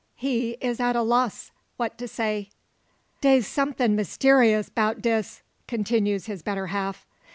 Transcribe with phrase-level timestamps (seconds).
[0.15, 2.49] He is at a loss what to say.
[3.21, 7.05] "Da's somethin' mysteerus 'bout dis," continues his better half.